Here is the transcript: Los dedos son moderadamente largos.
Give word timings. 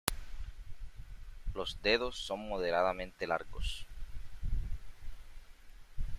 Los 1.53 1.79
dedos 1.83 2.17
son 2.17 2.49
moderadamente 2.49 3.27
largos. 3.27 3.85